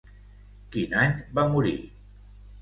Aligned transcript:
Quin 0.75 0.95
any 1.01 1.13
va 1.41 1.45
morir? 1.53 1.75